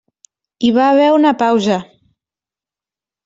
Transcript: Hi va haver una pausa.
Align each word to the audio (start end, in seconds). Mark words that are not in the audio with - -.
Hi 0.63 0.69
va 0.77 0.85
haver 0.93 1.09
una 1.17 1.33
pausa. 1.41 1.77